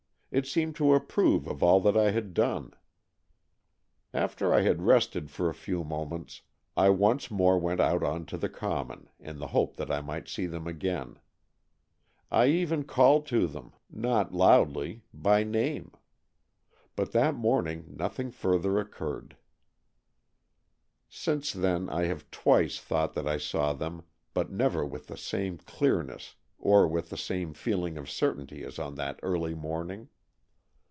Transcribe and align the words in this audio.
It 0.33 0.47
seemed 0.47 0.77
to 0.77 0.93
approve 0.93 1.45
of 1.45 1.61
all 1.61 1.81
that 1.81 1.97
I 1.97 2.11
had 2.11 2.33
done. 2.33 2.71
After 4.13 4.53
I 4.53 4.61
had 4.61 4.81
rested 4.81 5.29
for 5.29 5.49
a 5.49 5.53
few 5.53 5.83
moments, 5.83 6.43
I 6.77 6.87
once 6.89 7.29
more 7.29 7.59
went 7.59 7.81
out 7.81 8.01
on 8.01 8.25
to 8.27 8.37
the 8.37 8.47
common, 8.47 9.09
in 9.19 9.39
the 9.39 9.47
hope 9.47 9.75
that 9.75 9.91
I 9.91 9.99
might 9.99 10.29
see 10.29 10.45
them 10.45 10.67
again. 10.67 11.19
I 12.31 12.45
even 12.47 12.85
called 12.85 13.25
to 13.25 13.45
them, 13.45 13.73
not 13.89 14.31
254 14.31 14.49
AN 14.49 14.51
EXCHANGE 14.55 14.69
OF 14.69 14.69
SOULS 14.69 14.69
loudly, 14.71 15.03
by 15.13 15.43
name. 15.43 15.91
But 16.95 17.11
that 17.11 17.35
morning 17.35 17.85
nothing 17.89 18.31
further 18.31 18.79
occurred. 18.79 19.35
Since 21.09 21.51
then 21.51 21.89
I 21.89 22.05
have 22.05 22.31
twice 22.31 22.79
thought 22.79 23.15
that 23.15 23.27
I 23.27 23.37
saw 23.37 23.73
them, 23.73 24.03
but 24.33 24.49
never 24.49 24.85
with 24.85 25.07
the 25.07 25.17
same 25.17 25.57
clearness 25.57 26.35
or 26.57 26.87
with 26.87 27.09
the 27.09 27.17
same 27.17 27.53
feeling 27.53 27.97
of 27.97 28.09
certainty 28.09 28.63
as 28.63 28.79
on 28.79 28.95
that 28.95 29.19
early 29.21 29.55
morning. 29.55 30.07